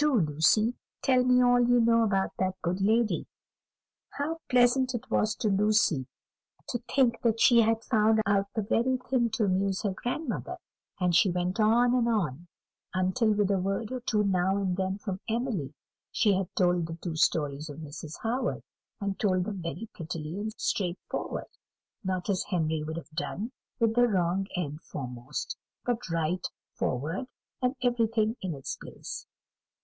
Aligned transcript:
Do, 0.00 0.14
Lucy, 0.14 0.76
tell 1.02 1.24
me 1.24 1.42
all 1.42 1.58
you 1.58 1.80
know 1.80 2.04
about 2.04 2.30
that 2.38 2.54
good 2.62 2.80
lady." 2.80 3.26
How 4.10 4.38
pleasant 4.48 4.94
it 4.94 5.10
was 5.10 5.34
to 5.34 5.48
Lucy 5.48 6.06
to 6.68 6.78
think 6.94 7.20
that 7.22 7.40
she 7.40 7.62
had 7.62 7.82
found 7.82 8.20
out 8.24 8.46
the 8.54 8.62
very 8.62 8.96
thing 8.98 9.28
to 9.30 9.46
amuse 9.46 9.82
her 9.82 9.90
grandmother; 9.90 10.58
and 11.00 11.16
she 11.16 11.32
went 11.32 11.58
on, 11.58 11.94
and 11.96 12.08
on, 12.08 12.46
until, 12.94 13.32
with 13.34 13.50
a 13.50 13.58
word 13.58 13.90
or 13.90 13.98
two 13.98 14.22
now 14.22 14.56
and 14.58 14.76
then 14.76 14.98
from 14.98 15.18
Emily, 15.28 15.74
she 16.12 16.32
had 16.34 16.46
told 16.54 16.86
the 16.86 16.94
two 17.02 17.16
stories 17.16 17.68
of 17.68 17.78
Mrs. 17.80 18.20
Howard, 18.22 18.62
and 19.00 19.18
told 19.18 19.46
them 19.46 19.60
very 19.62 19.88
prettily 19.92 20.38
and 20.38 20.52
straightforward 20.56 21.48
not 22.04 22.30
as 22.30 22.44
Henry 22.44 22.84
would 22.84 22.96
have 22.98 23.10
done, 23.10 23.50
with 23.80 23.96
the 23.96 24.06
wrong 24.06 24.46
end 24.54 24.80
foremost, 24.80 25.56
but 25.84 26.08
right 26.08 26.46
forward, 26.72 27.26
and 27.60 27.74
everything 27.82 28.36
in 28.40 28.54
its 28.54 28.76
place. 28.76 29.26